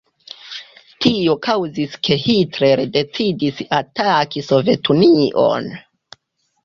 [1.05, 5.71] Tio kaŭzis ke Hitler decidis ataki Sovetunion.